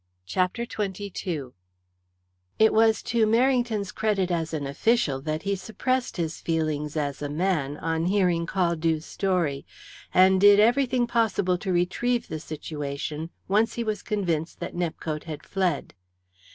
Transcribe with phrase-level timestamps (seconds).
[0.25, 1.49] CHAPTER XXII
[2.57, 7.29] It was to Merrington's credit as an official that he suppressed his feelings as a
[7.29, 9.63] man on hearing Caldew's story,
[10.11, 15.43] and did everything possible to retrieve the situation once he was convinced that Nepcote had
[15.45, 15.93] fled.